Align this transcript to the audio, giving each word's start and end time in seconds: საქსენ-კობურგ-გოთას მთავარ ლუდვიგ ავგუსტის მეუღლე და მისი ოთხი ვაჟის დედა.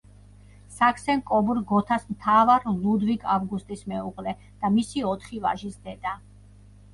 საქსენ-კობურგ-გოთას 0.77 2.07
მთავარ 2.13 2.65
ლუდვიგ 2.85 3.27
ავგუსტის 3.35 3.85
მეუღლე 3.93 4.35
და 4.65 4.73
მისი 4.79 5.05
ოთხი 5.13 5.45
ვაჟის 5.45 5.79
დედა. 5.87 6.17